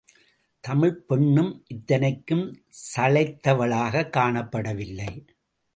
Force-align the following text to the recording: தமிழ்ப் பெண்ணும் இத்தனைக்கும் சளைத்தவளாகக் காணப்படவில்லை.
தமிழ்ப் 0.59 1.07
பெண்ணும் 1.07 1.63
இத்தனைக்கும் 1.67 2.63
சளைத்தவளாகக் 2.95 4.09
காணப்படவில்லை. 4.09 5.27